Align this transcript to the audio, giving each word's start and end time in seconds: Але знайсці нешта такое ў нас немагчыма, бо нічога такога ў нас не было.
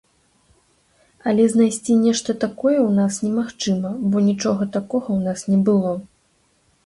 Але 1.31 1.43
знайсці 1.53 1.93
нешта 2.05 2.31
такое 2.45 2.73
ў 2.87 2.91
нас 2.99 3.13
немагчыма, 3.25 3.89
бо 4.13 4.17
нічога 4.29 4.63
такога 4.77 5.07
ў 5.19 5.31
нас 5.31 5.39
не 5.53 5.59
было. 5.69 5.91